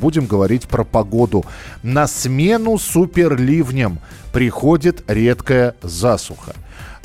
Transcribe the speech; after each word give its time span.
Будем 0.00 0.26
говорить 0.26 0.68
про 0.68 0.84
погоду. 0.84 1.44
На 1.82 2.06
смену 2.06 2.78
суперливням 2.78 3.98
приходит 4.32 5.04
редкая 5.08 5.74
засуха. 5.82 6.54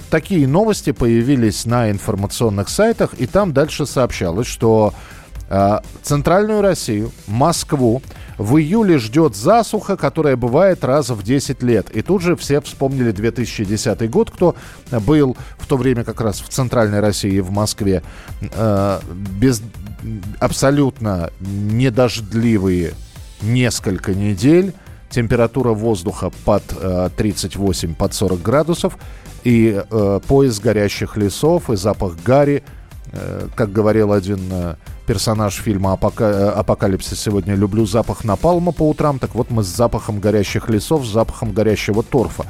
Такие 0.10 0.48
новости 0.48 0.92
появились 0.92 1.66
на 1.66 1.89
информационных 1.89 2.69
сайтах, 2.69 3.16
и 3.16 3.25
там 3.25 3.52
дальше 3.52 3.88
сообщалось, 3.88 4.46
что 4.46 4.93
э, 5.50 5.79
центральную 6.04 6.61
Россию, 6.61 7.11
Москву, 7.25 8.04
в 8.38 8.57
июле 8.57 8.97
ждет 8.97 9.36
засуха, 9.36 9.97
которая 9.97 10.36
бывает 10.36 10.83
раз 10.83 11.10
в 11.10 11.24
10 11.24 11.64
лет. 11.64 11.89
И 11.91 12.02
тут 12.02 12.21
же 12.21 12.36
все 12.36 12.61
вспомнили 12.61 13.11
2010 13.11 14.10
год, 14.10 14.32
кто 14.32 14.55
был 14.91 15.38
в 15.57 15.68
то 15.68 15.78
время 15.78 16.04
как 16.04 16.21
раз 16.21 16.41
в 16.41 16.50
центральной 16.50 17.00
России, 17.00 17.39
в 17.39 17.52
Москве, 17.52 18.04
э, 18.41 19.00
без 19.39 19.61
абсолютно 20.39 21.32
недождливые 21.39 22.94
несколько 23.42 24.14
недель, 24.14 24.74
температура 25.10 25.71
воздуха 25.71 26.32
под 26.46 26.64
э, 26.80 27.10
38, 27.16 27.96
под 27.96 28.14
40 28.14 28.42
градусов, 28.42 28.97
и 29.44 29.84
э, 29.89 30.20
пояс 30.28 30.60
горящих 30.60 31.18
лесов, 31.18 31.70
и 31.70 31.75
запах 31.75 32.16
гари, 32.23 32.64
э, 33.11 33.47
как 33.55 33.72
говорил 33.72 34.11
один 34.11 34.42
э, 34.52 34.75
персонаж 35.05 35.55
фильма 35.55 35.94
«Апока- 35.94 36.31
э, 36.31 36.49
«Апокалипсис» 36.49 37.20
сегодня, 37.20 37.55
люблю 37.55 37.86
запах 37.86 38.23
напалма 38.23 38.72
по 38.72 38.89
утрам, 38.89 39.20
так 39.20 39.36
вот 39.36 39.52
мы 39.52 39.64
с 39.64 39.67
запахом 39.67 40.20
горящих 40.20 40.70
лесов, 40.70 41.05
с 41.05 41.09
запахом 41.11 41.52
горящего 41.52 42.02
торфа 42.02 42.45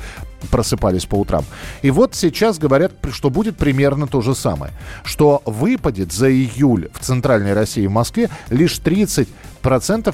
просыпались 0.51 1.05
по 1.05 1.15
утрам. 1.15 1.43
И 1.81 1.91
вот 1.91 2.15
сейчас 2.15 2.57
говорят, 2.59 2.93
что 3.11 3.29
будет 3.29 3.57
примерно 3.57 4.07
то 4.07 4.21
же 4.21 4.35
самое. 4.35 4.71
Что 5.03 5.41
выпадет 5.45 6.11
за 6.11 6.31
июль 6.31 6.89
в 6.93 6.99
Центральной 6.99 7.53
России 7.53 7.83
и 7.83 7.87
в 7.87 7.91
Москве 7.91 8.29
лишь 8.49 8.79
30% 8.79 9.27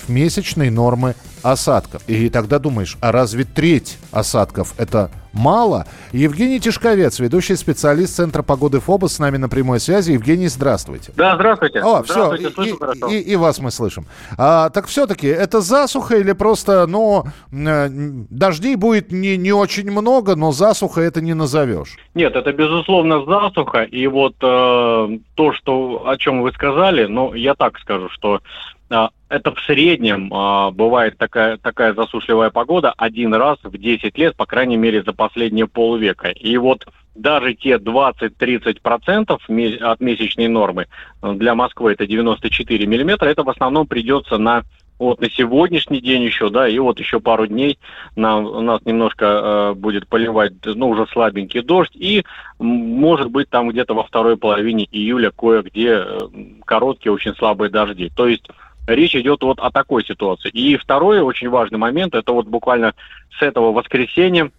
месячной 0.08 0.70
нормы 0.70 1.16
осадков. 1.42 2.02
И 2.08 2.30
тогда 2.30 2.60
думаешь, 2.60 2.98
а 3.02 3.12
разве 3.12 3.46
треть 3.46 3.98
осадков 4.12 4.74
это 4.78 5.10
мало? 5.32 5.88
Евгений 6.12 6.60
Тишковец, 6.60 7.20
ведущий 7.20 7.56
специалист 7.56 8.16
Центра 8.16 8.44
погоды 8.44 8.80
ФОБОС, 8.82 9.14
с 9.14 9.20
нами 9.20 9.38
на 9.38 9.48
прямой 9.48 9.80
связи. 9.80 10.12
Евгений, 10.12 10.50
здравствуйте. 10.50 11.14
Да, 11.16 11.36
здравствуйте. 11.36 11.80
О, 11.80 12.04
все, 12.04 12.14
Здравствуйте, 12.14 12.48
и, 12.50 12.54
слышу 12.54 12.76
и- 12.76 12.80
хорошо. 12.80 13.08
и- 13.08 13.20
и 13.20 13.36
вас 13.38 13.60
мы 13.60 13.72
слышим. 13.72 14.06
А, 14.38 14.70
так 14.70 14.88
все-таки 14.88 15.28
это 15.28 15.62
засуха 15.62 16.18
или 16.18 16.34
просто, 16.34 16.86
ну, 16.88 17.24
э, 17.54 17.88
дождей 18.30 18.76
будет 18.76 19.12
не, 19.14 19.38
не 19.38 19.54
очень 19.54 19.90
много, 19.90 20.19
но 20.22 20.52
засуха 20.52 21.02
это 21.02 21.22
не 21.22 21.34
назовешь? 21.34 21.98
Нет, 22.14 22.36
это 22.36 22.54
безусловно 22.54 23.26
засуха. 23.26 23.84
И 23.84 24.08
вот 24.08 24.36
э, 24.42 25.18
то, 25.36 25.54
что 25.54 26.08
о 26.08 26.18
чем 26.18 26.42
вы 26.42 26.52
сказали, 26.52 27.06
ну, 27.06 27.34
я 27.34 27.56
так 27.56 27.80
скажу, 27.80 28.10
что 28.10 28.42
э, 28.90 29.08
это 29.30 29.54
в 29.54 29.60
среднем 29.62 30.34
э, 30.34 30.72
бывает 30.72 31.18
такая, 31.18 31.58
такая 31.58 31.94
засушливая 31.94 32.50
погода 32.50 32.94
один 32.98 33.34
раз 33.34 33.58
в 33.64 33.78
10 33.78 34.18
лет, 34.18 34.36
по 34.36 34.46
крайней 34.46 34.78
мере, 34.78 35.04
за 35.04 35.14
последние 35.14 35.68
полвека. 35.68 36.30
И 36.30 36.58
вот 36.58 36.86
даже 37.22 37.54
те 37.54 37.78
20-30% 37.78 39.38
ме- 39.50 39.76
от 39.76 40.00
месячной 40.00 40.48
нормы 40.48 40.88
э, 41.22 41.34
для 41.34 41.56
Москвы 41.56 41.94
это 41.94 42.08
94 42.08 42.86
миллиметра, 42.86 43.28
это 43.28 43.44
в 43.44 43.50
основном 43.50 43.88
придется 43.88 44.38
на 44.38 44.64
вот 45.00 45.22
на 45.22 45.30
сегодняшний 45.30 46.02
день 46.02 46.24
еще, 46.24 46.50
да, 46.50 46.68
и 46.68 46.78
вот 46.78 47.00
еще 47.00 47.22
пару 47.22 47.48
дней 47.48 47.80
нам, 48.18 48.46
у 48.46 48.60
нас 48.60 48.82
немножко 48.84 49.26
э, 49.26 49.74
будет 49.74 50.08
поливать, 50.08 50.54
ну, 50.66 50.90
уже 50.90 51.08
слабенький 51.08 51.62
дождь, 51.62 51.96
и 51.96 52.26
может 52.60 53.32
быть 53.32 53.50
там 53.50 53.70
где-то 53.70 53.94
во 53.94 54.04
второй 54.04 54.36
половине 54.36 54.86
июля 54.92 55.32
кое-где 55.32 56.04
э, 56.06 56.20
короткие, 56.66 57.14
очень 57.14 57.34
слабые 57.36 57.70
дожди. 57.70 58.12
То 58.14 58.28
есть 58.28 58.46
речь 58.88 59.16
идет 59.16 59.42
вот 59.42 59.60
о 59.60 59.72
такой 59.72 60.04
ситуации. 60.04 60.50
И 60.50 60.76
второй 60.76 61.22
очень 61.22 61.50
важный 61.50 61.78
момент, 61.78 62.14
это 62.14 62.34
вот 62.34 62.48
буквально 62.48 62.94
с 63.40 63.42
этого 63.42 63.72
воскресенья, 63.72 64.52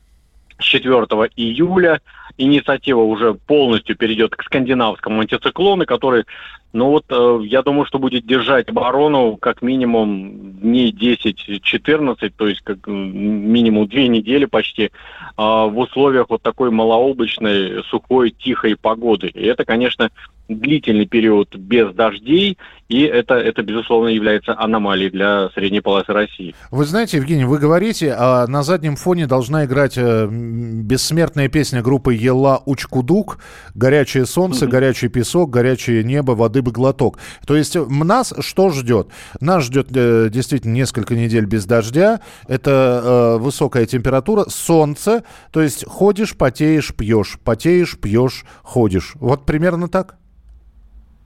4 0.60 1.06
июля, 1.36 2.00
инициатива 2.36 3.00
уже 3.00 3.34
полностью 3.34 3.96
перейдет 3.96 4.34
к 4.36 4.42
скандинавскому 4.44 5.20
антициклону, 5.20 5.86
который, 5.86 6.24
ну 6.72 6.90
вот, 6.90 7.04
э, 7.08 7.40
я 7.44 7.62
думаю, 7.62 7.84
что 7.84 7.98
будет 7.98 8.26
держать 8.26 8.68
оборону 8.68 9.36
как 9.36 9.60
минимум 9.62 10.52
дней 10.60 10.92
10-14, 10.92 12.32
то 12.36 12.46
есть 12.46 12.60
как 12.60 12.86
минимум 12.86 13.88
две 13.88 14.08
недели 14.08 14.44
почти, 14.44 14.90
а, 15.36 15.66
в 15.66 15.78
условиях 15.78 16.26
вот 16.28 16.42
такой 16.42 16.70
малооблачной, 16.70 17.82
сухой, 17.84 18.30
тихой 18.30 18.76
погоды. 18.76 19.28
И 19.28 19.42
это, 19.42 19.64
конечно, 19.64 20.10
длительный 20.50 21.06
период 21.06 21.54
без 21.54 21.94
дождей, 21.94 22.58
и 22.88 23.02
это, 23.02 23.34
это 23.34 23.62
безусловно, 23.62 24.08
является 24.08 24.58
аномалией 24.58 25.10
для 25.10 25.48
средней 25.50 25.80
полосы 25.80 26.12
России. 26.12 26.54
Вы 26.72 26.84
знаете, 26.84 27.18
Евгений, 27.18 27.44
вы 27.44 27.58
говорите, 27.58 28.14
а 28.18 28.46
на 28.48 28.64
заднем 28.64 28.96
фоне 28.96 29.26
должна 29.28 29.64
играть 29.64 29.96
э, 29.96 30.28
бессмертная 30.28 31.48
песня 31.48 31.82
группы 31.82 32.14
Ела 32.14 32.60
Учкудук 32.66 33.38
«Горячее 33.74 34.26
солнце, 34.26 34.66
горячий 34.66 35.08
песок, 35.08 35.50
горячее 35.50 36.02
небо, 36.02 36.32
воды 36.32 36.59
бы 36.60 36.72
глоток». 36.72 37.18
То 37.46 37.56
есть 37.56 37.76
э, 37.76 37.84
нас 37.84 38.32
что 38.40 38.70
ждет? 38.70 39.08
Нас 39.40 39.64
ждет 39.64 39.88
э, 39.94 40.28
действительно 40.30 40.72
несколько 40.72 41.14
недель 41.14 41.46
без 41.46 41.66
дождя, 41.66 42.20
это 42.48 43.02
э, 43.02 43.42
высокая 43.42 43.86
температура, 43.86 44.46
солнце, 44.48 45.24
то 45.52 45.60
есть 45.60 45.84
ходишь, 45.86 46.36
потеешь, 46.36 46.94
пьешь, 46.94 47.38
потеешь, 47.42 47.98
пьешь, 47.98 48.44
ходишь. 48.62 49.12
Вот 49.16 49.46
примерно 49.46 49.88
так? 49.88 50.19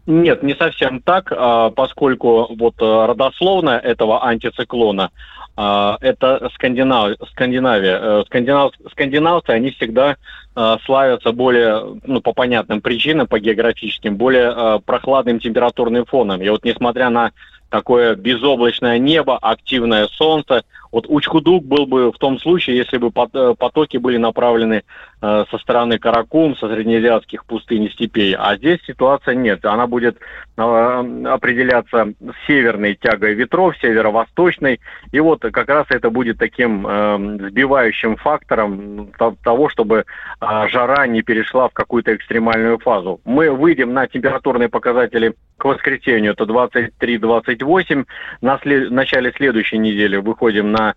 Нет, 0.06 0.42
не 0.42 0.54
совсем 0.54 1.00
так, 1.00 1.32
а, 1.34 1.70
поскольку 1.70 2.54
вот 2.54 2.74
э, 2.80 3.06
родословно 3.06 3.70
этого 3.70 4.22
антициклона 4.22 5.10
а, 5.56 5.96
это 6.00 6.50
Скандинав, 6.54 7.12
Скандинавия. 7.30 7.98
Э, 8.00 8.22
Скандинав, 8.26 8.72
скандинавцы, 8.90 9.50
они 9.50 9.70
всегда 9.70 10.16
э, 10.56 10.76
славятся 10.84 11.32
более, 11.32 12.00
ну, 12.04 12.20
по 12.20 12.34
понятным 12.34 12.82
причинам, 12.82 13.26
по 13.26 13.38
географическим, 13.38 14.16
более 14.16 14.80
прохладным 14.84 15.40
температурным 15.40 16.04
фоном. 16.04 16.42
И 16.42 16.48
вот 16.50 16.64
несмотря 16.64 17.08
на 17.08 17.32
такое 17.70 18.14
безоблачное 18.14 18.98
небо, 18.98 19.38
активное 19.40 20.08
солнце, 20.08 20.64
вот 20.94 21.06
Учкудук 21.08 21.64
был 21.64 21.86
бы 21.86 22.12
в 22.12 22.18
том 22.18 22.38
случае, 22.38 22.76
если 22.76 22.98
бы 22.98 23.08
э, 23.08 23.54
потоки 23.58 23.96
были 23.96 24.16
направлены 24.16 24.84
э, 25.20 25.44
со 25.50 25.58
стороны 25.58 25.98
Каракум, 25.98 26.56
со 26.56 26.68
среднеазиатских 26.68 27.44
пустынь 27.46 27.82
и 27.82 27.90
степей. 27.90 28.36
А 28.38 28.56
здесь 28.56 28.78
ситуация 28.86 29.34
нет. 29.34 29.64
Она 29.64 29.88
будет 29.88 30.18
э, 30.56 30.62
определяться 30.62 32.14
северной 32.46 32.94
тягой 32.94 33.34
ветров, 33.34 33.76
северо-восточной. 33.78 34.78
И 35.10 35.18
вот 35.18 35.40
как 35.40 35.68
раз 35.68 35.86
это 35.90 36.10
будет 36.10 36.38
таким 36.38 36.84
сбивающим 36.84 38.14
фактором 38.14 39.10
то- 39.18 39.34
того, 39.42 39.68
чтобы 39.68 40.04
жара 40.40 41.08
не 41.08 41.22
перешла 41.22 41.68
в 41.68 41.72
какую-то 41.72 42.14
экстремальную 42.14 42.78
фазу. 42.78 43.20
Мы 43.24 43.50
выйдем 43.50 43.92
на 43.94 44.06
температурные 44.06 44.68
показатели 44.68 45.34
к 45.56 45.64
воскресенью, 45.64 46.32
это 46.32 46.44
23-28. 46.44 48.04
На 48.40 48.58
след- 48.58 48.90
начале 48.90 49.32
следующей 49.32 49.78
недели 49.78 50.16
выходим 50.16 50.72
на 50.72 50.83
not 50.84 50.96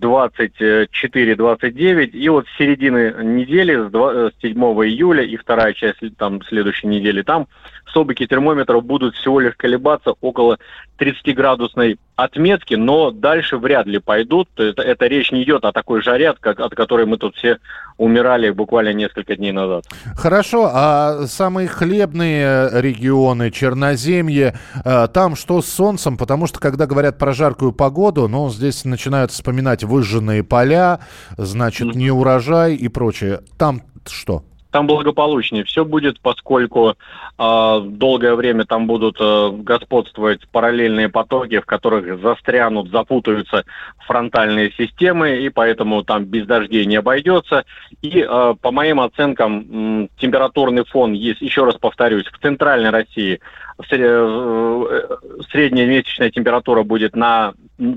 24-29. 0.00 2.10
И 2.10 2.28
вот 2.28 2.46
с 2.46 2.58
середины 2.58 3.14
недели, 3.22 3.88
с, 3.88 3.90
два- 3.90 4.30
с 4.30 4.32
7 4.40 4.58
июля 4.58 5.24
и 5.24 5.36
вторая 5.36 5.72
часть 5.72 6.00
там 6.16 6.42
следующей 6.42 6.88
недели, 6.88 7.22
там 7.22 7.46
столбики 7.88 8.26
термометров 8.26 8.84
будут 8.84 9.14
всего 9.14 9.40
лишь 9.40 9.54
колебаться 9.56 10.12
около 10.20 10.58
30-градусной 10.98 11.98
отметки, 12.16 12.74
но 12.74 13.10
дальше 13.10 13.58
вряд 13.58 13.86
ли 13.86 13.98
пойдут. 13.98 14.48
Это, 14.56 14.82
это 14.82 15.06
речь 15.06 15.30
не 15.30 15.42
идет 15.42 15.64
о 15.64 15.72
такой 15.72 16.02
жаре, 16.02 16.30
от, 16.30 16.44
от 16.46 16.74
которой 16.74 17.04
мы 17.04 17.18
тут 17.18 17.36
все 17.36 17.58
умирали 17.98 18.50
буквально 18.50 18.92
несколько 18.92 19.36
дней 19.36 19.52
назад. 19.52 19.84
Хорошо, 20.14 20.70
а 20.72 21.26
самые 21.26 21.68
хлебные 21.68 22.70
регионы, 22.80 23.50
Черноземье, 23.50 24.54
э, 24.84 25.08
там 25.12 25.36
что 25.36 25.60
с 25.60 25.68
солнцем? 25.68 26.16
Потому 26.16 26.46
что, 26.46 26.58
когда 26.58 26.86
говорят 26.86 27.18
про 27.18 27.32
жаркую 27.32 27.72
погоду, 27.72 28.28
ну, 28.28 28.48
здесь 28.50 28.84
начинают 28.84 29.30
вспоминать 29.30 29.84
выжженные 29.86 30.44
поля, 30.44 31.00
значит, 31.38 31.88
Мгм. 31.88 31.98
неурожай 31.98 32.74
и 32.74 32.88
прочее. 32.88 33.40
Там 33.58 33.82
что? 34.06 34.42
там 34.76 34.86
благополучнее 34.86 35.64
все 35.64 35.86
будет, 35.86 36.20
поскольку 36.20 36.96
э, 37.38 37.80
долгое 37.82 38.34
время 38.34 38.66
там 38.66 38.86
будут 38.86 39.16
э, 39.18 39.50
господствовать 39.62 40.46
параллельные 40.52 41.08
потоки, 41.08 41.60
в 41.60 41.64
которых 41.64 42.20
застрянут, 42.20 42.90
запутаются 42.90 43.64
фронтальные 44.06 44.72
системы, 44.72 45.38
и 45.38 45.48
поэтому 45.48 46.04
там 46.04 46.26
без 46.26 46.46
дождей 46.46 46.84
не 46.84 46.96
обойдется. 46.96 47.64
И 48.02 48.20
э, 48.20 48.54
по 48.60 48.70
моим 48.70 49.00
оценкам 49.00 49.60
э, 50.04 50.08
температурный 50.20 50.84
фон 50.84 51.14
есть, 51.14 51.40
еще 51.40 51.64
раз 51.64 51.76
повторюсь, 51.76 52.26
в 52.26 52.38
центральной 52.42 52.90
России 52.90 53.40
средняя 53.78 55.86
месячная 55.86 56.30
температура 56.30 56.82
будет 56.82 57.14
на 57.14 57.52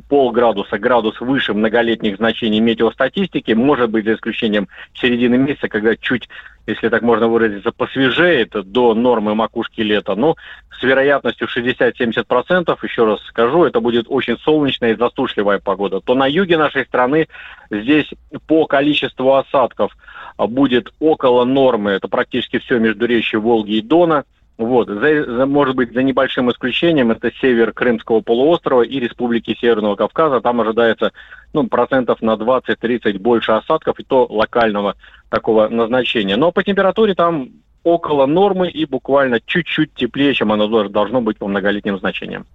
полградуса, 0.10 0.78
градус 0.78 1.22
выше 1.22 1.54
многолетних 1.54 2.18
значений 2.18 2.60
метеостатистики, 2.60 3.54
может 3.54 3.90
быть, 3.90 4.06
за 4.06 4.16
исключением 4.16 4.68
середины 4.94 5.38
месяца, 5.38 5.70
когда 5.70 5.96
чуть, 5.96 6.28
если 6.68 6.90
так 6.90 7.02
можно 7.02 7.30
выразиться, 7.30 7.72
посвежеет 7.72 8.52
до 8.52 8.94
нормы 8.94 9.36
макушки 9.36 9.80
лета. 9.80 10.16
Но 10.16 10.36
с 10.78 10.84
вероятностью 10.84 11.48
60-70%, 11.48 12.78
еще 12.84 13.06
раз 13.06 13.22
скажу, 13.24 13.64
это 13.64 13.80
будет 13.80 14.08
очень 14.10 14.38
солнечная 14.40 14.92
и 14.92 14.98
засушливая 14.98 15.60
погода. 15.60 16.02
То 16.02 16.14
на 16.14 16.28
юге 16.28 16.58
нашей 16.58 16.86
страны 16.86 17.30
здесь 17.70 18.10
по 18.48 18.66
количеству 18.66 19.36
осадков 19.36 19.96
будет 20.38 20.92
около 21.00 21.46
нормы, 21.46 21.92
это 21.92 22.10
практически 22.10 22.60
все 22.60 22.80
между 22.80 23.06
речью 23.06 23.42
Волги 23.42 23.78
и 23.78 23.82
Дона– 23.82 24.25
вот, 24.60 24.90
за, 24.90 25.24
за, 25.24 25.46
может 25.46 25.78
быть, 25.78 25.94
за 25.94 26.04
небольшим 26.04 26.52
исключением, 26.52 27.12
это 27.12 27.32
север 27.40 27.72
Крымского 27.72 28.20
полуострова 28.20 28.82
и 28.82 29.00
Республики 29.00 29.58
Северного 29.58 29.96
Кавказа. 29.96 30.42
Там 30.42 30.60
ожидается 30.60 31.14
ну, 31.54 31.66
процентов 31.68 32.22
на 32.22 32.34
20-30 32.34 33.20
больше 33.20 33.54
осадков, 33.54 33.98
и 34.02 34.04
то 34.04 34.28
локального 34.30 34.98
такого 35.30 35.70
назначения. 35.70 36.36
Но 36.36 36.52
по 36.52 36.62
температуре 36.62 37.16
там 37.16 37.52
около 37.94 38.25
нормы 38.25 38.69
и 38.69 38.86
буквально 38.86 39.39
чуть-чуть 39.45 39.94
теплее, 39.94 40.33
чем 40.33 40.51
оно 40.51 40.88
должно 40.88 41.21
быть 41.21 41.38
по 41.38 41.47
многолетним 41.47 42.00
значениям. 42.00 42.45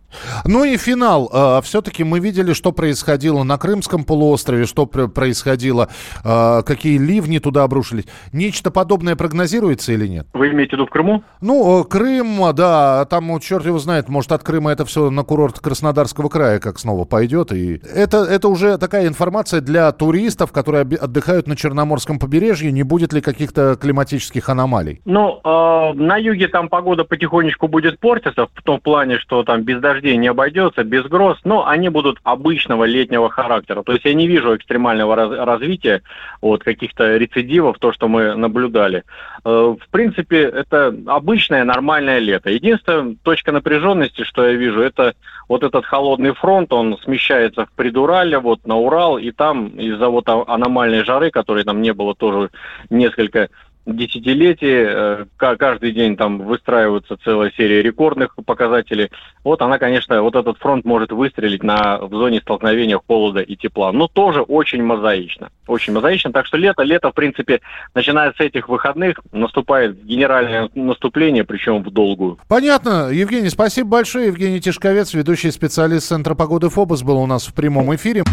Ну 0.44 0.64
и 0.64 0.76
финал. 0.76 1.31
А, 1.32 1.60
Все-таки 1.60 2.04
мы 2.04 2.20
видели, 2.20 2.52
что 2.52 2.72
происходило 2.72 3.42
на 3.42 3.58
Крымском 3.58 4.04
полуострове, 4.04 4.66
что 4.66 4.86
происходило, 4.86 5.88
а, 6.25 6.62
какие 6.62 6.98
ливни 6.98 7.38
туда 7.38 7.64
обрушились. 7.64 8.04
Нечто 8.32 8.70
подобное 8.70 9.16
прогнозируется 9.16 9.92
или 9.92 10.06
нет? 10.06 10.26
Вы 10.32 10.50
имеете 10.50 10.70
в 10.70 10.72
виду 10.75 10.86
в 10.86 10.90
Крыму? 10.90 11.22
Ну, 11.40 11.81
э, 11.81 11.84
Крым, 11.84 12.54
да, 12.54 13.04
там, 13.06 13.38
черт 13.40 13.66
его 13.66 13.78
знает, 13.78 14.08
может, 14.08 14.32
от 14.32 14.42
Крыма 14.42 14.72
это 14.72 14.84
все 14.84 15.10
на 15.10 15.22
курорт 15.22 15.60
Краснодарского 15.60 16.28
края 16.28 16.58
как 16.58 16.78
снова 16.78 17.04
пойдет. 17.04 17.52
И 17.52 17.81
это, 17.94 18.19
это 18.19 18.48
уже 18.48 18.78
такая 18.78 19.06
информация 19.06 19.60
для 19.60 19.90
туристов, 19.92 20.52
которые 20.52 20.82
отдыхают 20.82 21.46
на 21.46 21.56
Черноморском 21.56 22.19
побережье. 22.19 22.72
Не 22.72 22.82
будет 22.82 23.12
ли 23.12 23.20
каких-то 23.20 23.76
климатических 23.81 24.48
аномалий? 24.48 25.00
Ну, 25.04 25.24
э, 25.44 25.93
на 25.99 26.17
юге 26.17 26.49
там 26.49 26.69
погода 26.69 27.05
потихонечку 27.05 27.69
будет 27.69 27.99
портиться, 27.99 28.47
в 28.55 28.62
том 28.62 28.81
плане, 28.81 29.19
что 29.19 29.43
там 29.43 29.62
без 29.62 29.81
дождей 29.81 30.17
не 30.17 30.29
обойдется, 30.29 30.85
без 30.85 31.05
гроз, 31.05 31.38
но 31.44 31.67
они 31.67 31.88
будут 31.88 32.19
обычного 32.23 32.85
летнего 32.85 33.29
характера. 33.31 33.82
То 33.82 33.93
есть 33.93 34.05
я 34.05 34.15
не 34.15 34.26
вижу 34.26 34.56
экстремального 34.56 35.17
раз 35.17 35.31
развития, 35.31 36.03
вот, 36.41 36.62
каких-то 36.65 37.17
рецидивов, 37.17 37.79
то, 37.79 37.93
что 37.93 38.09
мы 38.09 38.35
наблюдали. 38.35 39.05
Э, 39.44 39.75
в 39.81 39.88
принципе, 39.91 40.43
это 40.43 40.94
обычное 41.06 41.65
нормальное 41.65 42.19
лето. 42.19 42.50
Единственная 42.50 43.17
точка 43.23 43.53
напряженности, 43.53 44.25
что 44.25 44.47
я 44.47 44.55
вижу, 44.55 44.81
это 44.81 45.15
вот 45.49 45.62
этот 45.62 45.85
холодный 45.85 46.35
фронт, 46.35 46.73
он 46.73 46.99
смещается 47.05 47.67
в 47.67 47.73
Придурале, 47.73 48.38
вот 48.38 48.67
на 48.67 48.77
Урал, 48.77 49.19
и 49.19 49.31
там 49.31 49.69
из-за 49.69 50.09
вот 50.09 50.29
аномальной 50.29 51.05
жары, 51.05 51.31
которой 51.31 51.65
там 51.65 51.82
не 51.82 51.93
было 51.93 52.15
тоже 52.15 52.50
несколько 52.91 53.49
десятилетий, 53.86 54.84
э, 54.86 55.25
каждый 55.36 55.92
день 55.92 56.16
там 56.16 56.38
выстраиваются 56.38 57.16
целая 57.22 57.52
серия 57.56 57.82
рекордных 57.82 58.34
показателей. 58.46 59.10
Вот 59.42 59.60
она, 59.62 59.78
конечно, 59.78 60.22
вот 60.22 60.34
этот 60.34 60.58
фронт 60.58 60.84
может 60.84 61.12
выстрелить 61.12 61.62
на, 61.62 61.98
в 61.98 62.10
зоне 62.10 62.40
столкновения 62.40 62.98
холода 63.06 63.40
и 63.40 63.56
тепла. 63.56 63.92
Но 63.92 64.08
тоже 64.08 64.40
очень 64.40 64.82
мозаично. 64.82 65.50
Очень 65.66 65.92
мозаично. 65.92 66.32
Так 66.32 66.46
что 66.46 66.56
лето, 66.56 66.82
лето, 66.82 67.10
в 67.10 67.14
принципе, 67.14 67.60
начиная 67.94 68.32
с 68.32 68.40
этих 68.40 68.69
выходных, 68.69 69.20
наступает 69.32 70.02
генеральное 70.04 70.70
наступление, 70.75 71.44
причем 71.44 71.82
в 71.82 71.90
долгую. 71.90 72.38
Понятно. 72.48 73.10
Евгений, 73.10 73.50
спасибо 73.50 73.88
большое. 73.90 74.26
Евгений 74.26 74.60
Тишковец, 74.60 75.12
ведущий 75.14 75.50
специалист 75.50 76.08
Центра 76.08 76.34
погоды 76.34 76.69
ФОБОС, 76.69 77.02
был 77.02 77.19
у 77.19 77.26
нас 77.26 77.46
в 77.46 77.54
прямом 77.54 77.94
эфире. 77.94 78.25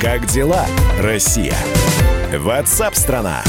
Как 0.00 0.26
дела, 0.26 0.66
Россия? 1.00 1.54
WhatsApp 2.38 2.94
страна. 2.94 3.42